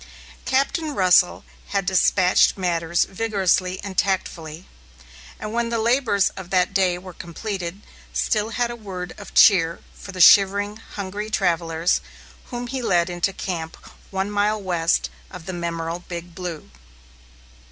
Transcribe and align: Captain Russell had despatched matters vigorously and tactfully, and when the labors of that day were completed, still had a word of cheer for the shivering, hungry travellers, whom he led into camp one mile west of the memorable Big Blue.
Captain 0.45 0.95
Russell 0.95 1.45
had 1.67 1.85
despatched 1.85 2.57
matters 2.57 3.05
vigorously 3.05 3.79
and 3.83 3.99
tactfully, 3.99 4.65
and 5.39 5.53
when 5.53 5.69
the 5.69 5.77
labors 5.77 6.29
of 6.29 6.49
that 6.49 6.73
day 6.73 6.97
were 6.97 7.13
completed, 7.13 7.83
still 8.11 8.49
had 8.49 8.71
a 8.71 8.75
word 8.75 9.13
of 9.19 9.35
cheer 9.35 9.79
for 9.93 10.11
the 10.11 10.19
shivering, 10.19 10.77
hungry 10.77 11.29
travellers, 11.29 12.01
whom 12.45 12.65
he 12.65 12.81
led 12.81 13.11
into 13.11 13.31
camp 13.31 13.77
one 14.09 14.31
mile 14.31 14.59
west 14.59 15.11
of 15.29 15.45
the 15.45 15.53
memorable 15.53 15.99
Big 16.07 16.33
Blue. 16.33 16.71